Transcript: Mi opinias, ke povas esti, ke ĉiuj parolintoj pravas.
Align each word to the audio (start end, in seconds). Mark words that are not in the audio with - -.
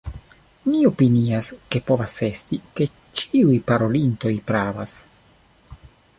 Mi 0.69 0.79
opinias, 0.91 1.49
ke 1.75 1.81
povas 1.89 2.15
esti, 2.29 2.61
ke 2.79 2.89
ĉiuj 3.21 3.61
parolintoj 3.69 4.35
pravas. 4.51 4.99